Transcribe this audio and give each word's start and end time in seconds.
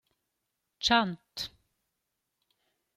Chant. 0.83 1.37